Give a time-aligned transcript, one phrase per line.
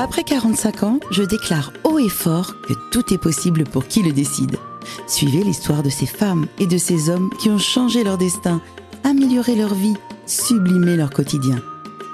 [0.00, 4.12] Après 45 ans, je déclare haut et fort que tout est possible pour qui le
[4.12, 4.54] décide.
[5.08, 8.62] Suivez l'histoire de ces femmes et de ces hommes qui ont changé leur destin,
[9.02, 11.60] amélioré leur vie, sublimé leur quotidien.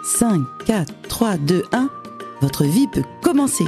[0.02, 1.90] 5, 4, 3, 2, 1,
[2.40, 3.66] votre vie peut commencer.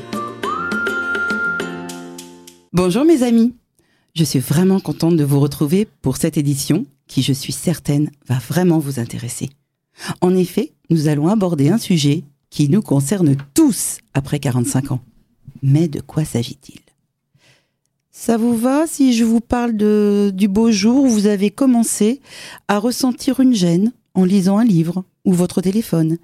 [2.73, 3.55] Bonjour mes amis,
[4.15, 8.39] je suis vraiment contente de vous retrouver pour cette édition qui, je suis certaine, va
[8.39, 9.51] vraiment vous intéresser.
[10.23, 15.01] En effet, nous allons aborder un sujet qui nous concerne tous après 45 ans.
[15.63, 16.81] Mais de quoi s'agit-il?
[18.11, 22.21] Ça vous va si je vous parle de, du beau jour où vous avez commencé
[22.67, 26.17] à ressentir une gêne en lisant un livre ou votre téléphone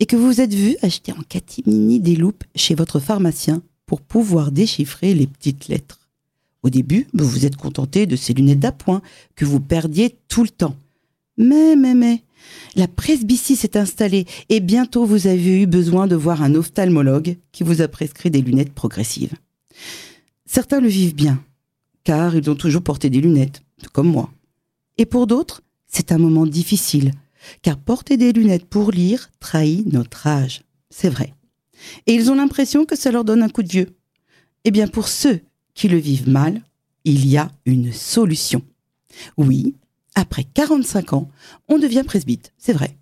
[0.00, 4.00] et que vous vous êtes vu acheter en catimini des loupes chez votre pharmacien pour
[4.00, 6.00] pouvoir déchiffrer les petites lettres?
[6.62, 9.00] Au début, vous vous êtes contenté de ces lunettes d'appoint
[9.36, 10.76] que vous perdiez tout le temps.
[11.38, 12.22] Mais, mais, mais,
[12.76, 17.64] la presbytie s'est installée et bientôt vous avez eu besoin de voir un ophtalmologue qui
[17.64, 19.34] vous a prescrit des lunettes progressives.
[20.46, 21.42] Certains le vivent bien,
[22.04, 24.30] car ils ont toujours porté des lunettes, comme moi.
[24.98, 27.12] Et pour d'autres, c'est un moment difficile,
[27.62, 30.62] car porter des lunettes pour lire trahit notre âge.
[30.90, 31.34] C'est vrai.
[32.06, 33.88] Et ils ont l'impression que ça leur donne un coup de vieux.
[34.64, 35.40] Eh bien, pour ceux
[35.74, 36.62] qui le vivent mal,
[37.04, 38.62] il y a une solution.
[39.36, 39.74] Oui,
[40.14, 41.28] après 45 ans,
[41.68, 42.96] on devient presbyte, c'est vrai.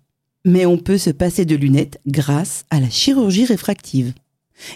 [0.45, 4.13] Mais on peut se passer de lunettes grâce à la chirurgie réfractive.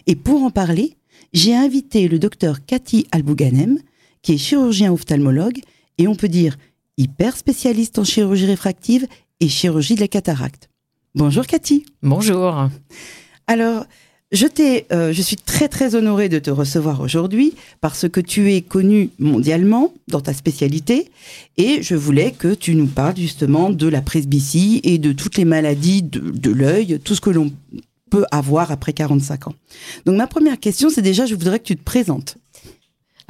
[0.07, 0.97] Et pour en parler,
[1.33, 3.79] j'ai invité le docteur Cathy Albouganem,
[4.21, 5.59] qui est chirurgien ophtalmologue
[5.97, 6.57] et on peut dire
[6.97, 9.07] hyper spécialiste en chirurgie réfractive
[9.39, 10.69] et chirurgie de la cataracte.
[11.15, 11.85] Bonjour Cathy.
[12.01, 12.69] Bonjour.
[13.47, 13.85] Alors,
[14.33, 14.47] je,
[14.91, 19.11] euh, je suis très très honorée de te recevoir aujourd'hui parce que tu es connu
[19.19, 21.11] mondialement dans ta spécialité
[21.57, 25.45] et je voulais que tu nous parles justement de la presbytie et de toutes les
[25.45, 27.51] maladies de, de l'œil, tout ce que l'on
[28.09, 29.53] peut avoir après 45 ans.
[30.05, 32.37] Donc ma première question, c'est déjà, je voudrais que tu te présentes.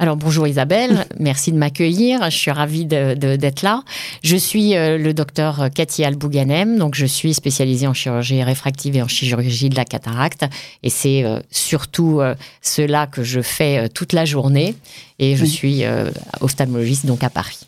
[0.00, 3.84] Alors bonjour Isabelle, merci de m'accueillir, je suis ravie d'être là.
[4.22, 9.02] Je suis euh, le docteur Cathy Albouganem, donc je suis spécialisée en chirurgie réfractive et
[9.02, 10.46] en chirurgie de la cataracte.
[10.82, 14.74] Et c'est euh, surtout euh, cela que je fais toute la journée.
[15.20, 15.84] Et je suis
[16.40, 17.60] ophtalmologiste donc à Paris.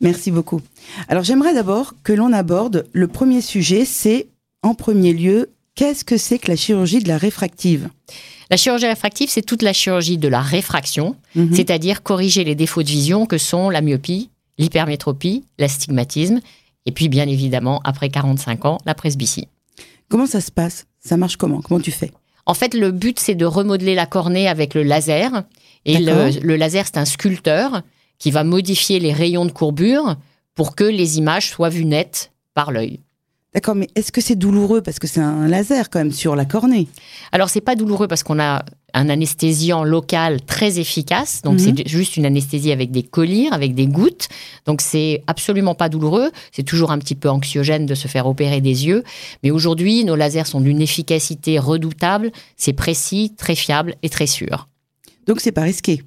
[0.00, 0.60] Merci beaucoup.
[1.08, 4.28] Alors j'aimerais d'abord que l'on aborde le premier sujet, c'est
[4.62, 7.88] en premier lieu, qu'est-ce que c'est que la chirurgie de la réfractive?
[8.50, 11.54] La chirurgie réfractive, c'est toute la chirurgie de la réfraction, mhm.
[11.54, 16.40] c'est-à-dire corriger les défauts de vision que sont la myopie, l'hypermétropie, l'astigmatisme,
[16.84, 19.46] et puis bien évidemment, après 45 ans, la presbytie.
[20.08, 20.86] Comment ça se passe?
[20.98, 21.60] Ça marche comment?
[21.60, 22.10] Comment tu fais?
[22.44, 25.44] En fait, le but, c'est de remodeler la cornée avec le laser.
[25.84, 27.82] Et le, le laser, c'est un sculpteur
[28.18, 30.16] qui va modifier les rayons de courbure
[30.54, 33.00] pour que les images soient vues nettes par l'œil.
[33.54, 36.44] D'accord, mais est-ce que c'est douloureux parce que c'est un laser quand même sur la
[36.44, 36.86] cornée?
[37.32, 38.62] Alors c'est pas douloureux parce qu'on a
[38.94, 41.42] un anesthésiant local très efficace.
[41.42, 41.86] Donc c'est mhm.
[41.86, 44.28] juste une anesthésie avec des collyres, avec des gouttes.
[44.66, 46.30] Donc c'est absolument pas douloureux.
[46.52, 49.02] C'est toujours un petit peu anxiogène de se faire opérer des yeux.
[49.42, 52.32] Mais aujourd'hui, nos lasers sont d'une efficacité redoutable.
[52.56, 54.68] C'est précis, très fiable et très sûr.
[55.26, 56.02] Donc c'est pas risqué?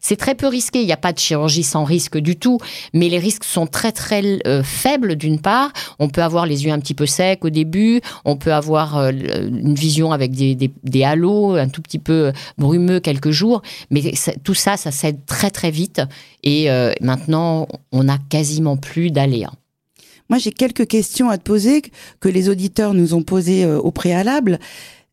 [0.00, 2.58] C'est très peu risqué, il n'y a pas de chirurgie sans risque du tout,
[2.92, 5.72] mais les risques sont très très euh, faibles d'une part.
[5.98, 9.10] On peut avoir les yeux un petit peu secs au début, on peut avoir euh,
[9.10, 14.12] une vision avec des, des, halos, un tout petit peu brumeux quelques jours, mais
[14.44, 16.00] tout ça, ça cède très très vite
[16.42, 19.52] et euh, maintenant on n'a quasiment plus d'aléas.
[20.28, 21.82] Moi, j'ai quelques questions à te poser
[22.18, 24.58] que les auditeurs nous ont posées au préalable.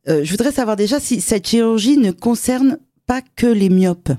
[0.07, 4.11] je voudrais savoir déjà si cette chirurgie ne concerne pas que les myopes.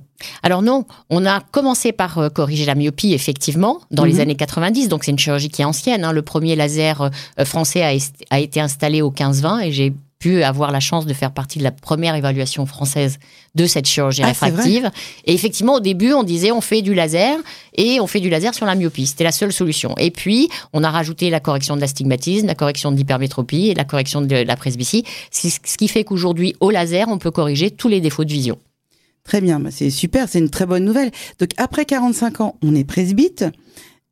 [0.43, 4.21] Alors non, on a commencé par euh, corriger la myopie, effectivement, dans les mhm.
[4.21, 6.05] années 90, donc c'est une chirurgie qui est ancienne.
[6.05, 6.13] Hein.
[6.13, 7.83] Le premier laser euh, français
[8.31, 11.65] a, été installé au 15-20 et j'ai pu avoir la chance de faire partie de
[11.65, 13.19] la première évaluation française
[13.55, 14.91] de cette chirurgie ah, réfractive.
[15.27, 17.39] Et effectivement, au début, on disait on fait du laser
[17.77, 19.07] et on fait du laser sur la myopie.
[19.07, 19.95] C'était la seule solution.
[19.99, 23.85] Et puis, on a rajouté la correction de l'astigmatisme, la correction de l'hypermétropie et la
[23.85, 28.01] correction de la presbytie, ce qui fait qu'aujourd'hui, au laser, on peut corriger tous les
[28.01, 28.59] défauts de vision.
[29.25, 31.11] Très bien, bah, c'est super, c'est une très bonne nouvelle.
[31.39, 33.47] Donc après 45 ans, on est presbyte.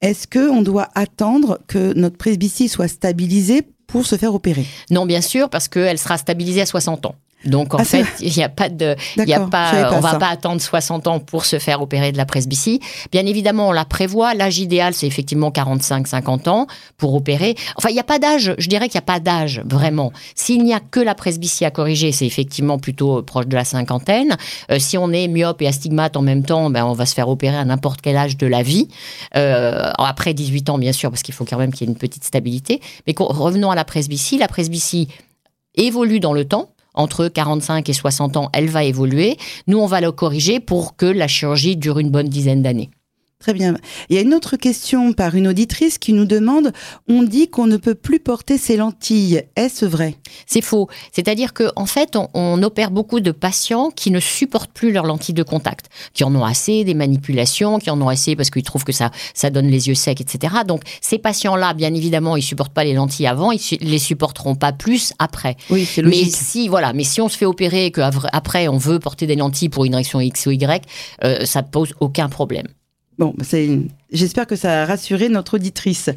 [0.01, 4.67] Est-ce qu'on doit attendre que notre presbytie soit stabilisée pour se faire opérer?
[4.91, 7.15] Non, bien sûr, parce qu'elle sera stabilisée à 60 ans.
[7.45, 10.29] Donc en ah, fait, il n'y a pas de, y a pas, on va pas
[10.29, 12.81] attendre 60 ans pour se faire opérer de la presbytie.
[13.11, 14.35] Bien évidemment, on la prévoit.
[14.35, 16.67] L'âge idéal, c'est effectivement 45-50 ans
[16.97, 17.55] pour opérer.
[17.77, 18.55] Enfin, il n'y a pas d'âge.
[18.59, 20.13] Je dirais qu'il n'y a pas d'âge vraiment.
[20.35, 24.37] S'il n'y a que la presbytie à corriger, c'est effectivement plutôt proche de la cinquantaine.
[24.71, 27.29] Euh, si on est myope et astigmate en même temps, ben on va se faire
[27.29, 28.89] opérer à n'importe quel âge de la vie.
[29.37, 31.99] Euh, après 18 ans, bien sûr, parce qu'il faut quand même qu'il y ait une
[31.99, 32.81] petite stabilité.
[33.07, 34.39] Mais revenons à la presbytie.
[34.39, 35.09] La presbytie
[35.75, 39.37] évolue dans le temps entre 45 et 60 ans, elle va évoluer.
[39.67, 42.91] Nous, on va le corriger pour que la chirurgie dure une bonne dizaine d'années.
[43.43, 43.75] Très bien.
[44.09, 46.71] Il y a une autre question par une auditrice qui nous demande
[47.09, 49.43] on dit qu'on ne peut plus porter ses lentilles.
[49.57, 50.15] Est-ce vrai?
[50.47, 50.89] C'est faux.
[51.11, 55.35] C'est-à-dire qu'en en fait, on, opère beaucoup de patients qui ne supportent plus leurs lentilles
[55.35, 58.85] de contact, qui en ont assez des manipulations, qui en ont assez parce qu'ils trouvent
[58.85, 60.59] que ça, ça donne les yeux secs, etc.
[60.65, 64.73] Donc, ces patients-là, bien évidemment, ils supportent pas les lentilles avant, ils les supporteront pas
[64.73, 65.57] plus après.
[65.69, 66.27] Oui, c'est logique.
[66.27, 69.35] Mais si, voilà, mais si on se fait opérer et qu'après on veut porter des
[69.35, 70.87] lentilles pour une réaction X ou Y,
[71.25, 72.69] euh, ça pose aucun problème.
[73.23, 73.79] Bon, c'est
[74.13, 76.11] J'espère que ça a rassuré notre auditrice.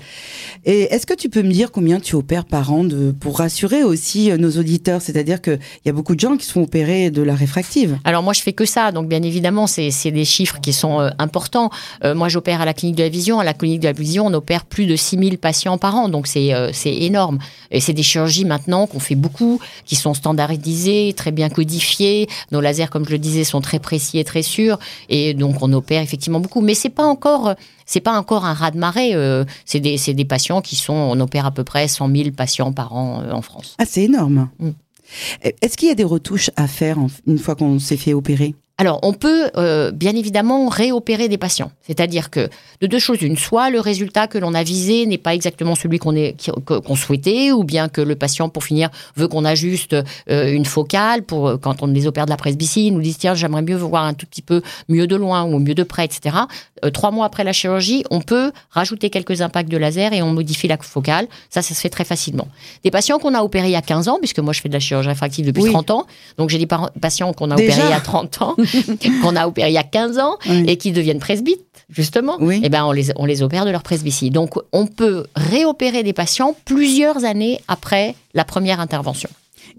[0.66, 2.86] Et est-ce que tu peux me dire combien tu opères par an
[3.22, 5.02] pour rassurer aussi euh, nos auditeurs?
[5.02, 7.98] C'est-à-dire qu'il y a beaucoup de gens qui sont opérés de la réfractive.
[8.04, 8.92] Alors moi, je fais que ça.
[8.92, 11.70] Donc bien évidemment, c'est des chiffres qui sont euh, importants.
[12.04, 13.40] Euh, moi, j'opère à la clinique de la vision.
[13.40, 16.10] À la clinique de la vision, on opère plus de 6000 patients par an.
[16.10, 17.40] Donc c'est c'est énorme.
[17.72, 22.28] Et c'est des chirurgies maintenant qu'on fait beaucoup, qui sont standardisées, très bien codifiées.
[22.52, 24.80] Nos lasers, comme je le disais, sont très précis et très sûrs.
[25.08, 26.62] Et donc on opère effectivement beaucoup.
[26.62, 29.14] Mais c'est pas encore c'est pas encore un raz-de-marée.
[29.14, 32.72] Euh, c'est des, des, patients qui sont, on opère à peu près 100 000 patients
[32.72, 33.76] par an euh, en France.
[33.78, 34.50] Ah, c'est énorme.
[34.60, 34.70] Mm.
[35.62, 36.98] Est-ce qu'il y a des retouches à faire
[37.28, 38.56] une fois qu'on s'est fait opérer?
[38.78, 41.72] Alors, on peut euh, bien évidemment réopérer des patients.
[41.82, 42.50] C'est-à-dire que
[42.82, 45.98] de deux choses, une, soit le résultat que l'on a visé n'est pas exactement celui
[45.98, 46.14] qu'on
[46.66, 49.96] qu'on souhaitait, ou bien que le patient, pour finir, veut qu'on ajuste
[50.30, 53.34] euh, une focale pour euh, quand on les opère de la presbytie, nous dit tiens,
[53.34, 56.36] j'aimerais mieux voir un tout petit peu mieux de loin ou mieux de près, etc.
[56.94, 60.68] trois mois après la chirurgie, on peut rajouter quelques impacts de laser et on modifie
[60.68, 61.28] la focale.
[61.50, 62.50] Ça, ça se fait très facilement.
[62.84, 64.74] Des patients qu'on a opérés il y a 15 ans, puisque moi je fais de
[64.74, 66.08] la chirurgie réfractive depuis 30 ans,
[66.38, 66.68] donc j'ai des
[67.00, 68.56] patients qu'on a opérés il y a 30 ans.
[69.22, 72.70] qu'on a opéré il y a 15 ans et qui deviennent presbytes, justement, et eh
[72.70, 74.30] ben on les, on les opère de leur presbytie.
[74.30, 79.30] Donc on peut réopérer des patients plusieurs années après la première intervention.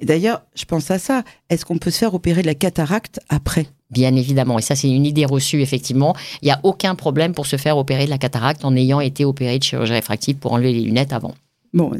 [0.02, 1.22] D'ailleurs, je pense à ça.
[1.48, 3.66] Est-ce qu'on peut se faire opérer de la cataracte après?
[3.90, 6.16] Bien évidemment, et ça c'est une idée reçue effectivement.
[6.42, 9.24] Il n'y a aucun problème pour se faire opérer de la cataracte en ayant été
[9.24, 11.34] opéré de chirurgie réfractive pour enlever les lunettes avant.
[11.72, 11.92] Bon,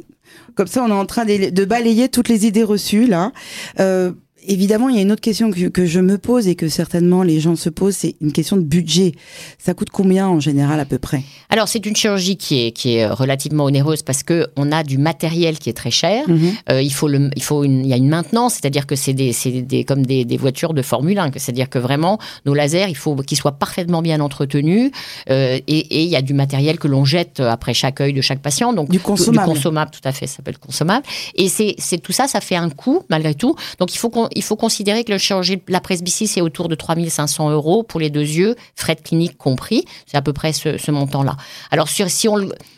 [0.57, 3.31] comme ça on est en train de, balayer toutes les idées reçues là.
[3.79, 4.11] Euh,
[4.47, 7.41] évidemment, il y a une autre question que, je me pose et que certainement les
[7.41, 9.13] gens se posent, c'est une question de budget.
[9.59, 11.23] Ça coûte combien en général à peu près?
[11.49, 14.99] Alors c'est une chirurgie qui est, qui est relativement onéreuse parce que on a du
[14.99, 16.29] matériel qui est très cher.
[16.29, 16.53] Mhm.
[16.71, 19.13] Euh, il faut le, il faut une, il y a une maintenance, c'est-à-dire que c'est
[19.13, 22.97] des, des, comme des, des, voitures de Formule 1, c'est-à-dire que vraiment nos lasers, il
[22.97, 24.91] faut qu'ils soient parfaitement bien entretenus
[25.31, 28.21] euh, et, et, il y a du matériel que l'on jette après chaque œil de
[28.21, 31.05] chaque patient, donc du consommable, du consommable tout à fait, ça s'appelle consommable.
[31.35, 33.55] Et c'est tout ça, ça fait un coût malgré tout.
[33.79, 36.75] Donc il faut qu'on il faut considérer que le chirurgie, la presbytie, c'est autour de
[36.75, 39.85] 3500 euros pour les deux yeux, frais de clinique compris.
[40.07, 41.37] C'est à peu près ce, montant-là.
[41.71, 42.09] Alors, si, on,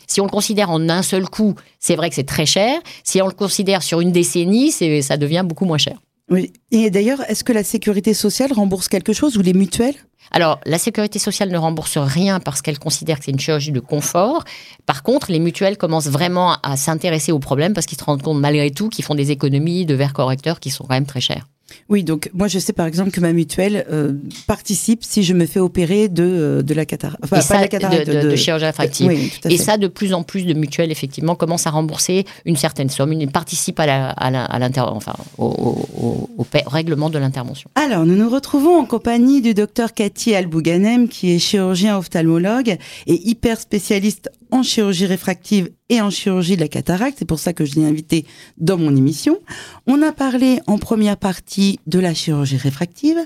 [0.07, 2.79] si on le considère en un seul coup, c'est vrai que c'est très cher.
[3.03, 5.97] Si on le considère sur une décennie, ça devient beaucoup moins cher.
[6.29, 6.51] Oui.
[6.71, 9.95] Et d'ailleurs, est-ce que la sécurité sociale rembourse quelque chose ou les mutuelles?
[10.31, 13.79] Alors, la sécurité sociale ne rembourse rien parce qu'elle considère que c'est une chirurgie de
[13.79, 14.43] confort.
[14.85, 18.39] Par contre, les mutuelles commencent vraiment à s'intéresser au problème parce qu'ils se rendent compte
[18.39, 21.47] malgré tout qu'ils font des économies de verres correcteurs qui sont quand même très chers.
[21.89, 24.13] Oui, donc moi je sais par exemple que ma mutuelle euh,
[24.47, 27.23] participe si je me fais opérer de, euh, de la cataracte.
[27.23, 29.11] Enfin, pas de, la cataracte, de, chirurgie réfractive.
[29.45, 33.13] et ça, de plus en plus de mutuelles, effectivement, commencent à rembourser une certaine somme.
[33.13, 37.69] Ils participent à la, à la, enfin, au, au, règlement de l'intervention.
[37.75, 42.77] Alors, nous nous retrouvons en compagnie du docteur Cathy Albouganem, qui est chirurgien ophtalmologue
[43.07, 47.17] et hyper spécialiste en chirurgie réfractive et en chirurgie de la cataracte.
[47.19, 48.25] C'est pour ça que je l'ai invité
[48.57, 49.39] dans mon émission.
[49.87, 53.19] On a parlé en première partie de la chirurgie réfractive.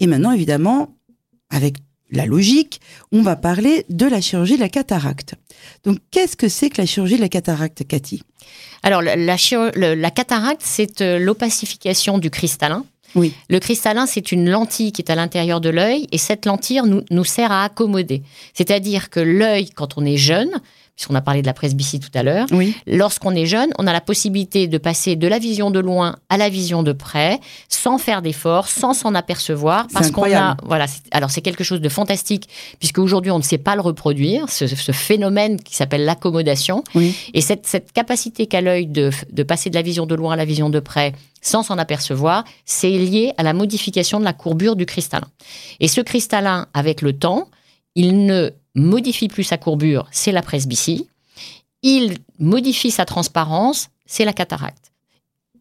[0.00, 0.96] Et maintenant, évidemment,
[1.50, 1.76] avec
[2.12, 2.80] la logique,
[3.12, 5.34] on va parler de la chirurgie de la cataracte.
[5.84, 8.22] Donc, qu'est-ce que c'est que la chirurgie de la cataracte, Cathy?
[8.82, 12.84] Alors, la, cataracte, c'est euh, l'opacification du cristallin.
[13.14, 13.34] Oui.
[13.48, 17.02] Le cristallin, c'est une lentille qui est à l'intérieur de l'œil et cette lentille nous,
[17.10, 18.22] nous sert à accommoder.
[18.54, 20.60] C'est-à-dire que l'œil, quand on est jeune,
[21.00, 22.46] puisqu'on a parlé de la presbytie tout à l'heure.
[22.86, 26.36] Lorsqu'on est jeune, on a la possibilité de passer de la vision de loin à
[26.36, 27.40] la vision de près,
[27.70, 31.88] sans faire d'efforts, sans s'en apercevoir, parce qu'on a, voilà, alors c'est quelque chose de
[31.88, 36.84] fantastique, puisque aujourd'hui on ne sait pas le reproduire, ce, phénomène qui s'appelle l'accommodation,
[37.32, 40.36] et cette, cette capacité qu'a l'œil de, de passer de la vision de loin à
[40.36, 44.76] la vision de près, sans s'en apercevoir, c'est lié à la modification de la courbure
[44.76, 45.28] du cristallin.
[45.80, 47.48] Et ce cristallin, avec le temps,
[47.94, 51.08] il ne modifie plus sa courbure, c'est la presbytie.
[51.82, 54.92] Il modifie sa transparence, c'est la cataracte.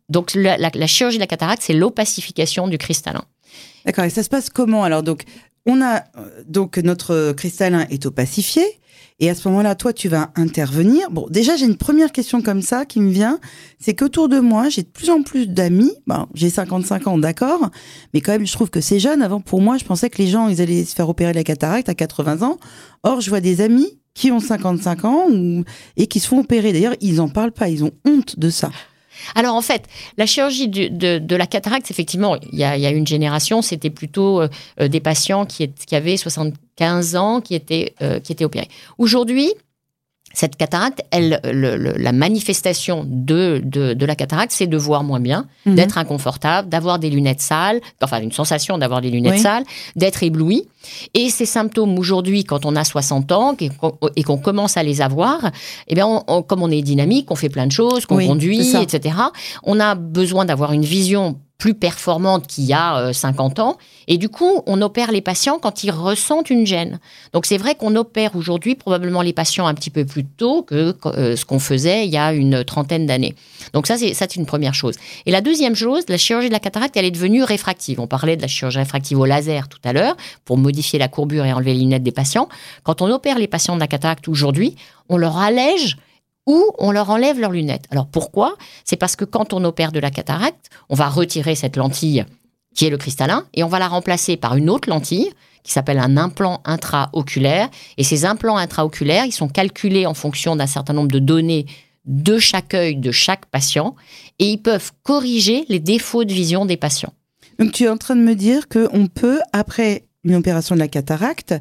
[0.10, 3.24] Donc la, chirurgie de la cataracte, c'est l'opacification du cristallin.
[3.86, 5.04] D'accord, et ça se passe comment alors?
[5.04, 5.24] Donc
[5.66, 8.63] on a euh, donc notre cristallin est opacifié.
[9.20, 11.12] Et à ce moment-là, toi, tu vas intervenir.
[11.12, 13.40] Bon, déjà, j'ai une première question comme ça qui me vient.
[13.80, 15.92] C'est qu'autour de moi, j'ai de plus en plus d'amis.
[16.08, 17.70] Bon, j'ai 55 ans, d'accord.
[18.14, 19.22] Mais quand même, je trouve que c'est jeune.
[19.22, 21.90] Avant, pour moi, je pensais que les gens, ils allaient se faire opérer la cataracte
[21.90, 22.58] à 80 ans.
[23.04, 25.28] Or, je vois des amis qui ont 55 ans
[25.98, 26.72] et qui se font opérer.
[26.72, 27.70] D'ailleurs, ils n'en parlent pas.
[27.70, 28.72] Ils ont honte de ça.
[29.36, 29.84] Alors en fait,
[30.18, 35.00] la chirurgie de, la cataracte, effectivement, il y a, une génération, c'était plutôt euh, des
[35.00, 38.70] patients qui, avaient 75 ans qui étaient, euh, qui étaient opérés.
[38.98, 39.54] Aujourd'hui,
[40.39, 45.75] cette cataracte, elle, la manifestation de, de, la cataracte, c'est de voir moins bien, mhm.
[45.75, 49.65] d'être inconfortable, d'avoir des lunettes sales, enfin une sensation d'avoir des lunettes sales,
[49.98, 50.65] d'être ébloui.
[51.13, 53.58] Et ces symptômes aujourd'hui, quand on a 60 ans
[54.15, 55.51] et qu'on commence à les avoir,
[55.89, 59.15] eh bien, comme on est dynamique, on fait plein de choses, qu'on conduit, etc.,
[59.63, 63.78] on a besoin d'avoir une vision plus performante qu'il y a 50 euh, ans.
[64.08, 67.00] Et du coup, on opère les patients quand ils ressentent une gêne.
[67.34, 70.96] Donc c'est vrai qu'on opère aujourd'hui probablement les patients un petit peu plus tôt que
[71.06, 73.36] euh, ce qu'on faisait il y a une trentaine d'années.
[73.74, 74.96] Donc ça, c'est une première chose.
[75.25, 78.00] Et la deuxième chose, la chirurgie de la cataracte, elle est devenue réfractive.
[78.00, 81.46] On parlait de la chirurgie réfractive au laser tout à l'heure pour modifier la courbure
[81.46, 82.48] et enlever les lunettes des patients.
[82.84, 84.78] Quand on opère les patients de la cataracte aujourd'hui,
[85.10, 85.98] on leur allège
[86.50, 87.86] ou on leur enlève leurs lunettes.
[87.91, 88.56] Alors pourquoi?
[88.84, 92.25] C'est parce que quand on opère de la cataracte, on va retirer cette lentille
[92.74, 95.29] qui est le cristallin et on va la remplacer par une autre lentille
[95.62, 97.70] qui s'appelle un implant intraoculaire.
[97.98, 101.68] Et ces implants intraoculaires, ils sont calculés en fonction d'un certain nombre de données
[102.06, 103.96] de chaque œil de chaque patient
[104.39, 107.13] et ils peuvent corriger les défauts de vision des patients.
[107.60, 110.88] Donc tu es en train de me dire qu'on peut, après une opération de la
[110.88, 111.53] cataracte,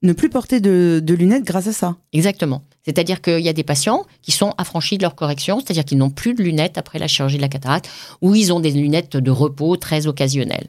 [0.00, 2.62] ne plus porter de, de lunettes grâce à ça Exactement.
[2.84, 6.10] C'est-à-dire qu'il y a des patients qui sont affranchis de leur correction, c'est-à-dire qu'ils n'ont
[6.10, 7.90] plus de lunettes après la chirurgie de la cataracte,
[8.22, 10.68] ou ils ont des lunettes de repos très occasionnelles.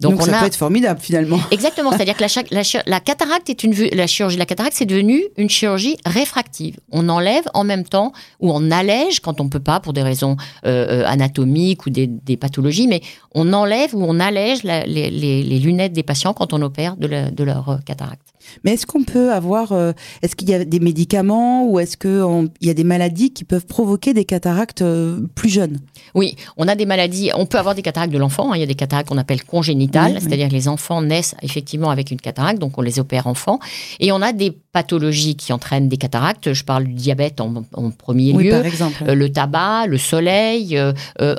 [0.00, 1.38] Donc, ça peut être formidable finalement.
[1.50, 5.48] Exactement, c'est-à-dire que la, la, cataracte est une la chirurgie la cataracte c'est devenu une
[5.48, 6.76] chirurgie réfractive.
[6.92, 10.36] On enlève en même temps ou on allège quand on peut pas pour des raisons
[10.66, 13.00] euh, euh, anatomiques ou des, pathologies, mais
[13.34, 17.68] on enlève ou on allège les, lunettes des patients quand on opère de, de leur
[17.68, 18.36] euh, cataracte.
[18.64, 22.50] Mais est-ce qu'on peut avoir, euh, est-ce qu'il y a des médicaments ou est-ce qu'il
[22.60, 25.78] y a des maladies qui peuvent provoquer des cataractes euh, plus jeunes?
[26.14, 28.56] Oui, on a des maladies, on peut avoir des cataractes de l'enfant, hein.
[28.56, 32.10] il y a des cataractes qu'on appelle congénitales, c'est-à-dire que les enfants naissent effectivement avec
[32.10, 33.58] une cataracte, donc on les opère enfants.
[34.00, 38.32] Et on a des pathologies qui entraînent des cataractes, je parle du diabète en, premier
[38.32, 39.04] lieu, par exemple.
[39.06, 40.78] Euh, le tabac, le soleil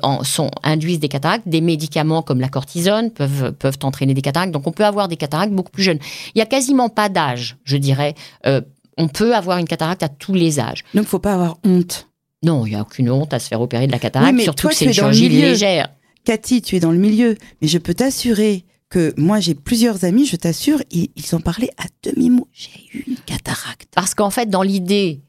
[0.04, 4.52] en, sont, induisent des cataractes, des médicaments comme la cortisone peuvent, peuvent entraîner des cataractes,
[4.52, 6.00] donc on peut avoir des cataractes beaucoup plus jeunes.
[6.36, 8.16] Il y a quasiment pas d'âge, je dirais.
[8.46, 8.62] Euh,
[8.98, 10.84] on peut avoir une cataracte à tous les âges.
[10.94, 12.08] Donc, il faut pas avoir honte.
[12.44, 14.76] Non, il n'y a aucune honte à se faire opérer de la cataracte, surtout que
[14.76, 15.90] c'est une chirurgie légère.
[16.28, 20.26] Cathy, tu es dans le milieu, mais je peux t'assurer que moi j'ai plusieurs amis,
[20.26, 22.50] je t'assure, ils, ils en parlaient à demi-mot.
[22.52, 23.88] J'ai eu une cataracte.
[23.96, 25.22] Parce qu'en fait, dans l'idée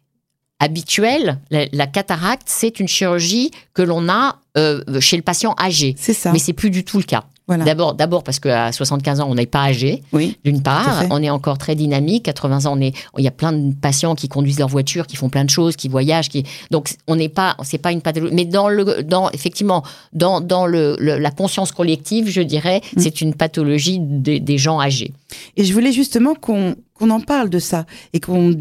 [0.58, 5.94] habituelle, la, cataracte, c'est une chirurgie que l'on a euh, chez le patient âgé.
[5.96, 6.32] C'est ça.
[6.32, 7.28] Mais c'est plus du tout le cas.
[7.48, 10.02] D'abord, d'abord parce qu'à 75 ans, on n'est pas âgé.
[10.12, 12.24] Oui, d'une part, on est encore très dynamique.
[12.24, 15.16] 80 ans, on est, il y a plein de patients qui conduisent leur voiture, qui
[15.16, 18.34] font plein de choses, qui voyagent, qui donc on n'est pas, c'est pas une pathologie.
[18.34, 23.00] Mais dans le, dans effectivement, dans, dans le, la conscience collective, je dirais, mm.
[23.00, 25.12] c'est une pathologie des gens âgés.
[25.56, 28.54] Et je voulais justement qu'on qu'on en parle de ça et qu'on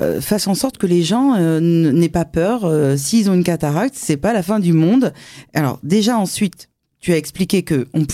[0.00, 2.64] euh, fasse en sorte que les gens euh, n'aient pas peur.
[2.64, 5.12] Euh, s'ils ont une cataracte, c'est pas la fin du monde.
[5.54, 6.68] Alors déjà ensuite,
[7.00, 8.04] tu as expliqué que on,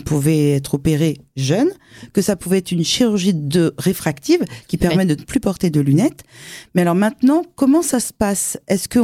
[0.00, 1.70] pouvait être opéré jeune,
[2.12, 5.80] que ça pouvait être une chirurgie de réfractive qui permet de ne plus porter de
[5.80, 6.24] lunettes.
[6.74, 8.58] Mais alors maintenant, comment ça se passe?
[8.68, 8.98] Est-ce que,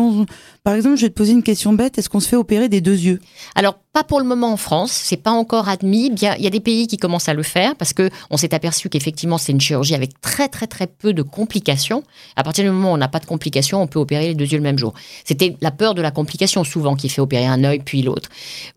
[0.63, 2.81] par exemple, je vais te poser une question bête, est-ce qu'on se fait opérer des
[2.81, 3.21] deux yeux?
[3.55, 6.11] Alors pas pour le moment en France, c'est pas encore admis.
[6.11, 8.53] Bien, il y a des pays qui commencent à le faire parce que on s'est
[8.53, 12.03] aperçu qu'effectivement c'est une chirurgie avec très très très peu de complications.
[12.37, 14.45] À partir du moment où on n'a pas de complications, on peut opérer les deux
[14.45, 14.93] yeux le même jour.
[15.25, 18.29] C'était la peur de la complication souvent qui fait opérer un œil puis l'autre.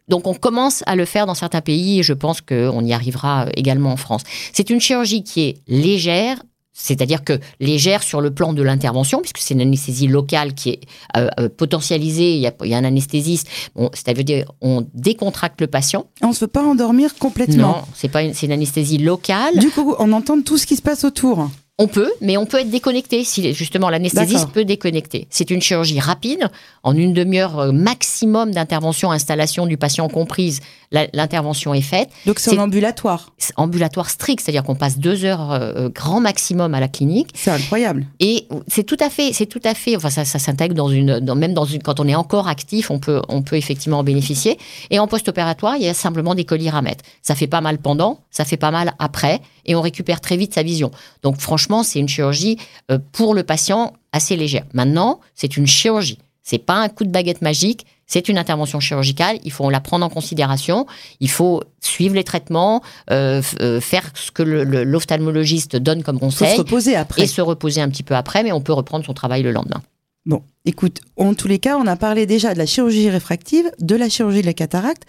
[0.07, 3.47] Donc on commence à le faire dans certains pays et je pense qu'on y arrivera
[3.55, 4.23] également en France.
[4.53, 6.41] C'est une chirurgie qui est légère,
[6.73, 10.79] c'est-à-dire que légère sur le plan de l'intervention, puisque c'est une anesthésie locale qui est
[11.17, 16.05] euh, euh, potentialisée, il y, a, un anesthésiste, bon, c'est-à-dire on décontracte le patient.
[16.21, 17.67] On ne se veut pas endormir complètement.
[17.67, 19.57] Non, c'est pas une, une anesthésie locale.
[19.59, 21.49] Du coup, on entend tout ce qui se passe autour.
[21.81, 25.27] On peut, mais on peut être déconnecté si justement l'anesthésiste peut déconnecter.
[25.29, 26.49] C'est une chirurgie rapide,
[26.83, 30.59] en une demi-heure euh, maximum d'intervention, installation du patient comprise,
[30.91, 32.09] l'intervention est faite.
[32.25, 36.73] Donc c'est en ambulatoire Ambulatoire strict, c'est-à-dire qu'on passe deux heures euh, euh, grand maximum
[36.73, 37.29] à la clinique.
[37.33, 38.05] C'est incroyable.
[38.19, 41.53] Et c'est tout à fait, c'est tout à fait, enfin ça, s'intègre dans une, même
[41.53, 44.57] dans une, quand on est encore actif, on peut, on peut effectivement en bénéficier.
[44.89, 47.05] Et en post-opératoire, il y a simplement des colliers à mettre.
[47.21, 50.53] Ça fait pas mal pendant, ça fait pas mal après, et on récupère très vite
[50.53, 50.91] sa vision.
[51.23, 52.57] Donc franchement c'est une chirurgie
[52.91, 54.65] euh, pour le patient assez légère.
[54.73, 56.19] Maintenant, c'est une chirurgie.
[56.43, 59.37] C'est pas un coup de baguette magique, c'est une intervention chirurgicale.
[59.43, 60.87] Il faut la prendre en considération.
[61.19, 66.55] Il faut suivre les traitements, euh, euh, faire ce que l'ophtalmologiste donne comme conseil.
[66.55, 67.21] se reposer après.
[67.21, 69.83] Et se reposer un petit peu après, mais on peut reprendre son travail le lendemain.
[70.29, 73.95] Bon, écoute, en tous les cas, on a parlé déjà de la chirurgie réfractive, de
[73.95, 75.01] la chirurgie de la cataracte.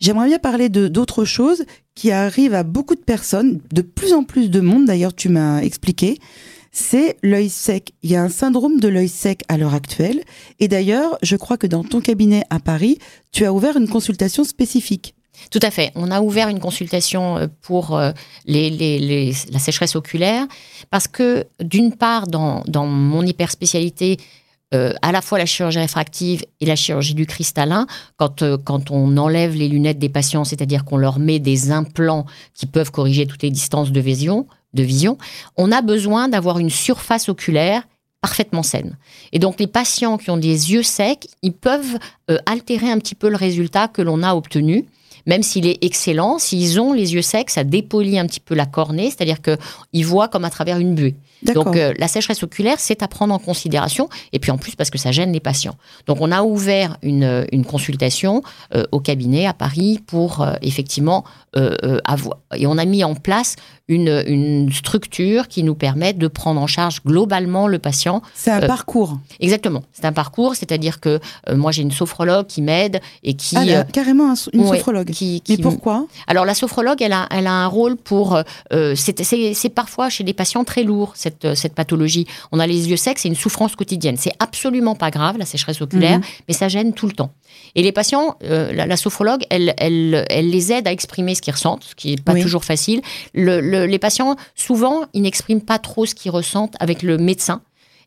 [0.00, 1.64] J'aimerais bien parler de d'autres choses
[1.94, 4.84] qui arrivent à beaucoup de personnes, de plus en plus de monde.
[4.84, 6.18] D'ailleurs, tu m'as expliqué.
[6.72, 7.94] C'est l'œil sec.
[8.02, 10.22] Il y a un syndrome de l'œil sec à l'heure actuelle.
[10.60, 12.98] Et d'ailleurs, je crois que dans ton cabinet à Paris,
[13.32, 15.14] tu as ouvert une consultation spécifique.
[15.50, 15.90] Tout à fait.
[15.94, 18.12] On a ouvert une consultation euh, pour euh,
[18.46, 20.46] la sécheresse oculaire
[20.90, 24.18] parce que d'une part, dans, dans mon hyperspécialité,
[24.74, 28.90] euh, à la fois la chirurgie réfractive et la chirurgie du cristallin, quand, euh, quand
[28.90, 33.26] on enlève les lunettes des patients, c'est-à-dire qu'on leur met des implants qui peuvent corriger
[33.26, 35.18] toutes les distances de vision, de vision
[35.56, 37.82] on a besoin d'avoir une surface oculaire
[38.20, 38.96] parfaitement saine.
[39.32, 41.98] Et donc les patients qui ont des yeux secs, ils peuvent
[42.30, 44.86] euh, altérer un petit peu le résultat que l'on a obtenu
[45.26, 48.64] même s'il est excellent, s'ils ont les yeux secs, ça dépolie un petit peu la
[48.64, 51.16] cornée, c'est-à-dire qu'ils voient comme à travers une buée.
[51.42, 54.90] Donc euh, la sécheresse oculaire, c'est à prendre en considération, et puis en plus parce
[54.90, 55.76] que ça gêne les patients.
[56.06, 58.42] Donc on a ouvert une, une consultation
[58.74, 61.24] euh, au cabinet à Paris pour euh, effectivement
[62.04, 63.56] avoir, et on a mis en place
[63.88, 68.20] une, une, structure qui nous permet de prendre en charge globalement le patient.
[68.34, 69.18] C'est un parcours.
[69.40, 71.18] Exactement, c'est un parcours, c'est-à-dire que
[71.50, 73.56] moi j'ai une sophrologue qui m'aide et qui...
[73.56, 75.10] Ah, carrément une sophrologue.
[75.12, 76.06] Qui, qui, Mais pourquoi?
[76.26, 78.38] Alors la sophrologue, elle a, elle a un rôle pour...
[78.70, 81.14] c'est parfois chez des patients très lourds
[81.44, 82.26] euh, cette, pathologie.
[82.52, 84.16] On a les yeux secs, c'est une souffrance quotidienne.
[84.16, 86.24] C'est absolument pas grave, la sécheresse oculaire, mhm.
[86.48, 87.32] mais ça gêne tout le temps.
[87.74, 91.54] Et les patients, euh, la, sophrologue, elle, elle, elle, les aide à exprimer ce qu'ils
[91.54, 93.00] ressentent, ce qui n'est pas toujours facile.
[93.34, 97.60] les patients, souvent, ils n'expriment pas trop ce qu'ils ressentent avec le médecin.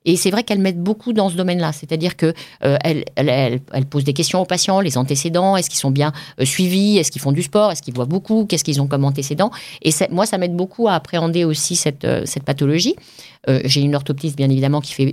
[0.05, 1.71] Et c'est vrai qu'elle m'aide beaucoup dans ce domaine-là.
[1.71, 5.91] C'est-à-dire que euh, elle, elle, pose des questions aux patients, les antécédents, est-ce qu'ils sont
[5.91, 8.87] bien euh, suivis, est-ce qu'ils font du sport, est-ce qu'ils voient beaucoup, qu'est-ce qu'ils ont
[8.87, 9.51] comme antécédents.
[9.81, 12.95] Et moi, ça m'aide beaucoup à appréhender aussi cette, euh, pathologie.
[13.65, 15.11] J'ai une orthoptiste, bien évidemment, qui fait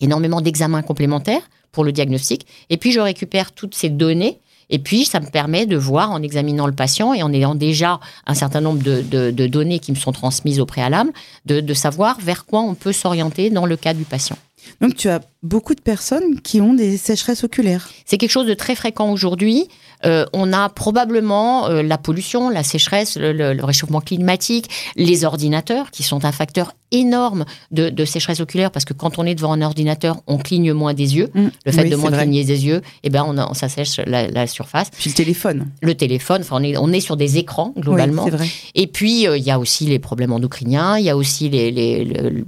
[0.00, 2.46] énormément d'examens complémentaires pour le diagnostic.
[2.68, 4.40] Et puis, je récupère toutes ces données
[4.74, 8.00] et puis, ça me permet de voir en examinant le patient et en ayant déjà
[8.26, 11.12] un certain nombre de, données qui me sont transmises au préalable,
[11.46, 14.36] de savoir vers quoi on peut s'orienter dans le cas du patient.
[14.80, 17.88] Donc tu as beaucoup de personnes qui ont des sécheresses oculaires.
[18.06, 19.68] C'est quelque chose de très fréquent aujourd'hui.
[20.04, 26.02] Euh, on a probablement euh, la pollution, la sécheresse, le, réchauffement climatique, les ordinateurs qui
[26.02, 30.18] sont un facteur énorme de, sécheresse oculaire parce que quand on est devant un ordinateur,
[30.26, 31.30] on cligne moins des yeux.
[31.34, 31.46] Mmh.
[31.66, 34.90] le fait de moins cligner des yeux, eh ben on, ça sèche la, surface.
[34.90, 35.66] Puis le téléphone.
[35.82, 38.26] Le téléphone, enfin on est, on est sur des écrans globalement.
[38.26, 38.46] vrai.
[38.74, 42.44] Et puis euh, il y a aussi les problèmes endocriniens, il y a aussi les,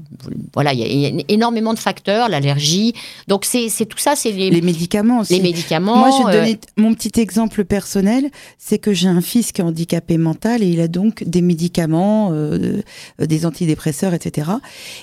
[0.52, 2.85] voilà, il y a énormément de facteurs, l'allergie.
[3.28, 5.34] Donc c'est tout ça, c'est les, les médicaments aussi.
[5.34, 5.96] Les médicaments.
[5.96, 9.60] Moi je vais te donner mon petit exemple personnel, c'est que j'ai un fils qui
[9.60, 12.82] est handicapé mental et il a donc des médicaments, euh,
[13.20, 14.50] euh, des antidépresseurs, etc.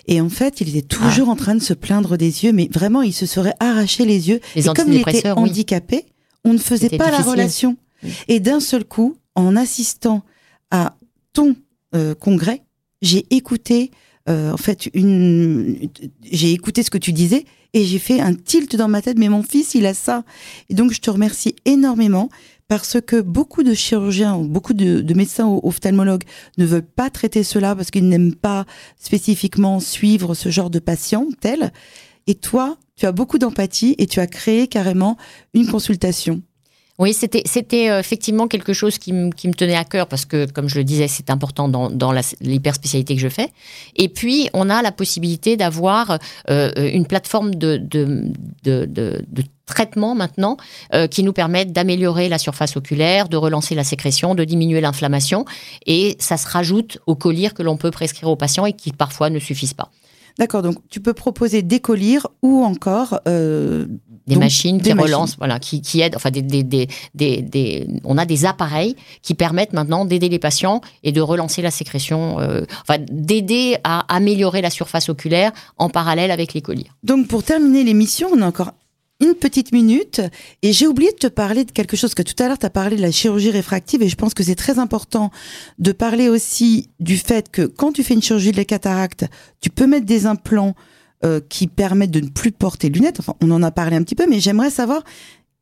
[0.08, 3.02] Et en fait, il était toujours en train de se plaindre des yeux, mais vraiment,
[3.02, 4.40] il se serait arraché les yeux.
[4.56, 6.06] et comme il était handicapé,
[6.44, 7.78] on ne faisait pas la relation.
[8.28, 10.24] Et d'un seul coup, en assistant
[10.72, 10.96] à
[11.32, 11.56] ton
[11.96, 12.62] euh, congrès,
[13.02, 13.92] j'ai écouté
[14.28, 15.90] en fait une
[16.24, 19.30] j'ai écouté ce que tu disais et j'ai fait un tilt dans ma tête, mais
[19.30, 20.24] mon fils, il a ça.
[20.70, 22.30] Et donc, je te remercie énormément
[22.68, 26.24] parce que beaucoup de chirurgiens, beaucoup de, médecins ou ophtalmologues
[26.58, 28.66] ne veulent pas traiter cela parce qu'ils n'aiment pas
[29.00, 31.74] spécifiquement suivre ce genre de patient tel.
[32.28, 35.18] Et toi, tu as beaucoup d'empathie et tu as créé carrément
[35.56, 36.44] une consultation.
[37.00, 40.78] Oui, c'était euh, effectivement quelque chose qui, me tenait à cœur parce que, comme je
[40.78, 43.50] le disais, c'est important dans, l'hyperspécialité que je fais.
[43.96, 46.20] Et puis, on a la possibilité d'avoir
[46.52, 48.32] euh, une plateforme de, de,
[50.16, 50.58] maintenant
[50.94, 55.46] euh, qui nous permettent d'améliorer la surface oculaire, de relancer la sécrétion, de diminuer l'inflammation.
[55.88, 59.32] Et ça se rajoute aux colliers que l'on peut prescrire aux patients et qui parfois
[59.32, 59.90] ne suffisent pas.
[60.38, 63.20] D'accord, donc tu peux proposer des colliers ou encore
[64.28, 68.26] des machines qui relancent, voilà, qui, qui, aident, enfin, des, des, des, des, on a
[68.26, 73.00] des appareils qui permettent maintenant d'aider les patients et de relancer la sécrétion, euh, enfin,
[73.10, 76.90] d'aider à améliorer la surface oculaire en parallèle avec les colliers.
[77.04, 78.72] Donc, pour terminer l'émission, on a encore
[79.20, 80.22] une petite minute
[80.62, 82.70] et j'ai oublié de te parler de quelque chose que tout à l'heure tu as
[82.70, 85.32] parlé de la chirurgie réfractive et je pense que c'est très important
[85.80, 89.26] de parler aussi du fait que quand tu fais une chirurgie de la cataracte,
[89.62, 90.76] tu peux mettre des implants
[91.26, 93.20] euh, qui permettent de ne plus porter de lunettes.
[93.20, 95.04] Enfin, on en a parlé un petit peu, mais j'aimerais savoir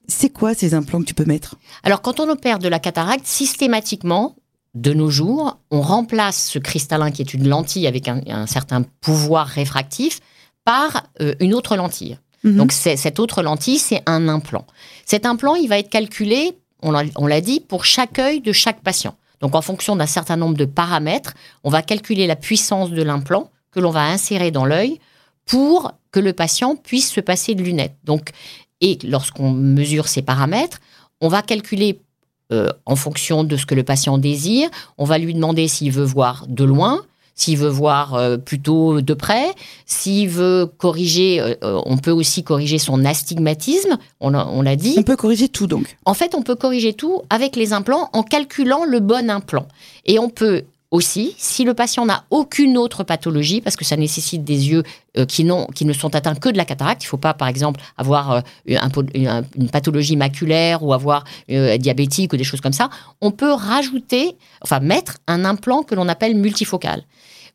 [0.07, 1.55] c'est quoi ces implants que tu peux mettre?
[1.83, 4.35] Alors quand on opère de la cataracte, systématiquement,
[4.73, 9.47] de nos jours, on remplace ce cristallin qui est une lentille avec un, certain pouvoir
[9.47, 10.19] réfractif
[10.63, 12.17] par euh, une autre lentille.
[12.43, 12.55] Mhm.
[12.55, 14.65] Donc cette autre lentille, c'est un implant.
[15.05, 19.15] Cet implant, il va être calculé, on l'a dit, pour chaque œil de chaque patient.
[19.41, 23.49] Donc en fonction d'un certain nombre de paramètres, on va calculer la puissance de l'implant
[23.71, 24.99] que l'on va insérer dans l'œil
[25.45, 27.95] pour que le patient puisse se passer de lunettes.
[28.03, 28.31] Donc,
[28.81, 30.79] et lorsqu'on mesure ces paramètres,
[31.21, 31.99] on va calculer
[32.51, 34.69] euh, en fonction de ce que le patient désire.
[34.97, 37.01] On va lui demander s'il veut voir de loin,
[37.33, 39.53] s'il veut voir euh, plutôt de près,
[39.85, 44.95] s'il veut corriger, euh, on peut aussi corriger son astigmatisme, on l'a dit.
[44.97, 45.97] On peut corriger tout donc.
[46.03, 49.67] En fait, on peut corriger tout avec les implants en calculant le bon implant.
[50.05, 54.43] Et on peut aussi, si le patient n'a aucune autre pathologie, parce que ça nécessite
[54.43, 54.83] des yeux
[55.27, 57.79] qui, qui ne sont atteints que de la cataracte, il ne faut pas, par exemple,
[57.97, 62.89] avoir une pathologie maculaire ou avoir diabétique ou des choses comme ça,
[63.21, 67.03] on peut rajouter, enfin mettre un implant que l'on appelle multifocal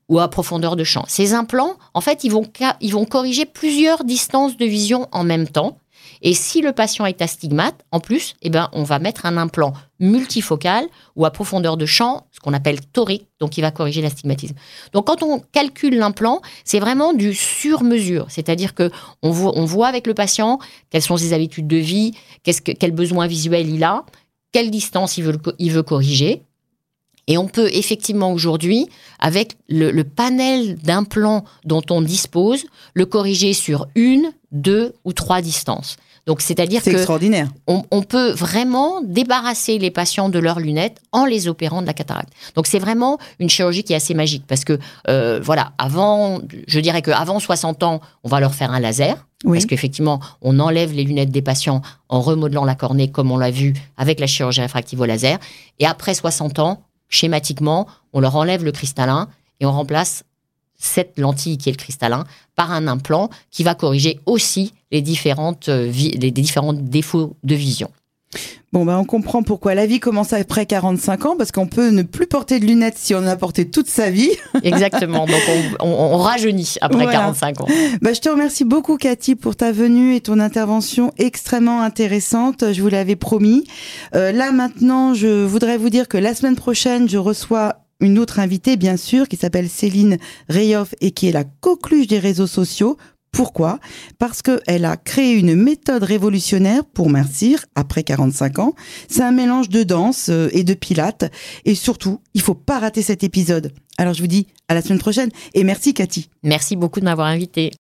[0.09, 1.05] ou à profondeur de champ.
[1.09, 2.47] Ces implants, en fait, ils vont,
[2.81, 5.79] ils vont corriger plusieurs distances de vision en même temps.
[6.23, 9.73] Et si le patient est astigmate, en plus, eh ben, on va mettre un implant
[10.01, 14.55] multifocal ou à profondeur de champ, ce qu'on appelle torique, donc il va corriger l'astigmatisme.
[14.93, 18.91] Donc quand on calcule l'implant, c'est vraiment du sur-mesure, c'est-à-dire que
[19.23, 20.59] on voit, avec le patient
[20.91, 24.05] quelles sont ses habitudes de vie, qu'est-ce que, quel besoin visuel il a,
[24.53, 26.43] quelle distance il veut, il veut corriger.
[27.29, 33.89] Et on peut effectivement aujourd'hui, avec le, panel d'implants dont on dispose, le corriger sur
[33.97, 35.97] une, deux ou trois distances.
[36.27, 37.49] Donc, c'est-à-dire que extraordinaire.
[37.69, 42.33] On, peut vraiment débarrasser les patients de leurs lunettes en les opérant de la cataracte.
[42.57, 46.81] Donc, c'est vraiment une chirurgie qui est assez magique parce que, euh, voilà, avant, je
[46.81, 49.25] dirais qu'avant 60 ans, on va leur faire un laser.
[49.45, 53.51] Parce qu'effectivement, on enlève les lunettes des patients en remodelant la cornée, comme on l'a
[53.53, 55.39] vu avec la chirurgie réfractive au laser.
[55.79, 59.29] Et après 60 ans, schématiquement, on leur enlève le cristallin
[59.61, 60.25] et on remplace
[60.79, 65.69] cette lentille qui est le cristallin par un implant qui va corriger aussi les, différentes,
[65.69, 67.91] euh, les différents défauts de vision.
[68.73, 72.03] Bon, ben, on comprend pourquoi la vie commence après 45 ans, parce qu'on peut ne
[72.03, 74.31] plus porter de lunettes si on en a porté toute sa vie.
[74.65, 75.41] Exactement, donc
[75.81, 77.67] on, rajeunit après 45 ans.
[78.03, 82.73] Ben, je te remercie beaucoup, Cathy, pour ta venue et ton intervention extrêmement intéressante.
[82.73, 83.65] Je vous l'avais promis.
[84.15, 88.41] Euh, là, maintenant, je voudrais vous dire que la semaine prochaine, je reçois une autre
[88.41, 92.97] invitée, bien sûr, qui s'appelle Céline Reyoff et qui est la coqueluche des réseaux sociaux
[93.37, 93.81] pourquoi?
[94.19, 98.75] Parce qu'elle a créé une méthode révolutionnaire pour mincir après 45 ans.
[99.09, 101.31] C'est un mélange de danse euh, et de pilates.
[101.67, 103.73] Et surtout, il faut pas rater cet épisode.
[103.99, 106.31] Alors je vous dis à la semaine prochaine et merci Cathy.
[106.45, 107.73] Merci beaucoup de m'avoir invité.